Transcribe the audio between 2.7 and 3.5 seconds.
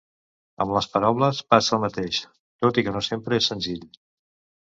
i que no sempre